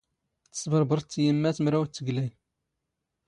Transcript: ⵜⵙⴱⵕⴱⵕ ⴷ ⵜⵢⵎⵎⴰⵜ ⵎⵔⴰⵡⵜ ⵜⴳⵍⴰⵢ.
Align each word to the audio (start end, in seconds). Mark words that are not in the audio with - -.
ⵜⵙⴱⵕⴱⵕ 0.57 0.91
ⴷ 1.07 1.07
ⵜⵢⵎⵎⴰⵜ 1.11 1.57
ⵎⵔⴰⵡⵜ 1.63 1.91
ⵜⴳⵍⴰⵢ. 1.95 2.27